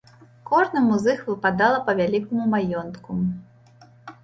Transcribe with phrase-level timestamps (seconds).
[0.51, 3.21] Кожнаму з іх выпадала па вялікаму маёнтку.